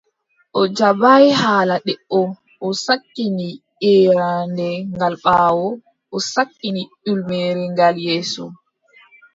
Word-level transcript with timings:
O 0.59 0.61
jaɓaay 0.77 1.25
haala 1.41 1.75
debbo, 1.85 2.21
o 2.65 2.67
sakkini 2.85 3.47
yeeraande 3.83 4.67
gal 4.99 5.15
ɓaawo, 5.23 5.67
o 6.15 6.17
sakkini 6.33 6.81
ƴulmere 7.05 7.63
gal 7.77 7.95
yeeso. 8.05 8.45